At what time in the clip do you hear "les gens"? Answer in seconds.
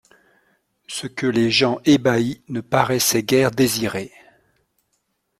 1.27-1.77